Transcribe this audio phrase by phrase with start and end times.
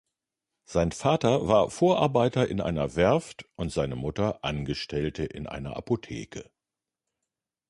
[0.65, 6.49] Sein Vater war Vorarbeiter in einer Werft und seine Mutter Angestellte in einer Apotheke.